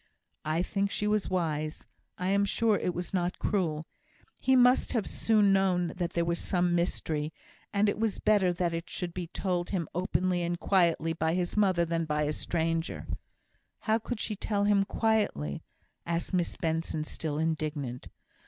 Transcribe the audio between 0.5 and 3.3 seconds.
think she was wise. I am sure it was